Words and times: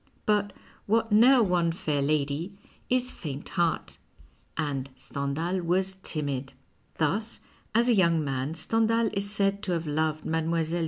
but 0.25 0.51
what 0.87 1.11
neer 1.11 1.43
won 1.43 1.71
fair 1.71 2.01
lady 2.01 2.57
is 2.89 3.11
faint 3.11 3.49
heart, 3.49 3.99
and 4.57 4.89
Stendhal 4.95 5.61
was 5.61 5.97
timid. 6.01 6.53
Thus, 6.97 7.39
as 7.75 7.87
a 7.87 7.93
young 7.93 8.23
man 8.23 8.55
Stendhal 8.55 9.11
is 9.13 9.29
said 9.29 9.61
to 9.61 9.73
have 9.73 9.85
loved 9.85 10.25
Mile. 10.25 10.51